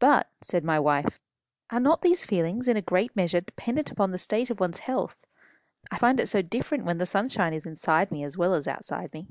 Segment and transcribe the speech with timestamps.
[0.00, 1.20] "But," said my wife,
[1.70, 5.24] "are not these feelings in a great measure dependent upon the state of one's health?
[5.92, 9.12] I find it so different when the sunshine is inside me as well as outside
[9.14, 9.28] me."